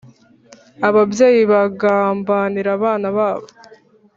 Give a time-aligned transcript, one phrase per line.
[0.87, 3.47] Ababyeyi bagambanira abana babo